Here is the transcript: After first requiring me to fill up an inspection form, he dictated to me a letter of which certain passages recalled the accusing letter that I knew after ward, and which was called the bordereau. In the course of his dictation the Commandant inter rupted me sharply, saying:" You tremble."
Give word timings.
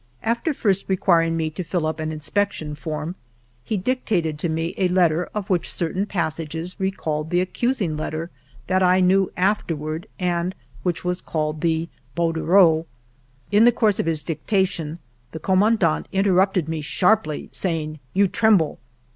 After 0.23 0.51
first 0.51 0.85
requiring 0.87 1.37
me 1.37 1.51
to 1.51 1.63
fill 1.63 1.85
up 1.85 1.99
an 1.99 2.11
inspection 2.11 2.73
form, 2.73 3.13
he 3.63 3.77
dictated 3.77 4.39
to 4.39 4.49
me 4.49 4.73
a 4.75 4.87
letter 4.87 5.29
of 5.35 5.47
which 5.51 5.71
certain 5.71 6.07
passages 6.07 6.75
recalled 6.79 7.29
the 7.29 7.39
accusing 7.39 7.95
letter 7.97 8.31
that 8.65 8.81
I 8.81 8.99
knew 8.99 9.31
after 9.37 9.75
ward, 9.75 10.07
and 10.17 10.55
which 10.81 11.05
was 11.05 11.21
called 11.21 11.61
the 11.61 11.87
bordereau. 12.15 12.87
In 13.51 13.63
the 13.65 13.71
course 13.71 13.99
of 13.99 14.07
his 14.07 14.23
dictation 14.23 14.97
the 15.33 15.39
Commandant 15.39 16.07
inter 16.11 16.31
rupted 16.33 16.67
me 16.67 16.81
sharply, 16.81 17.49
saying:" 17.51 17.99
You 18.15 18.25
tremble." 18.25 18.79